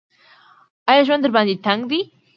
[0.89, 1.99] ایا ژوند درباندې تنګ دی؟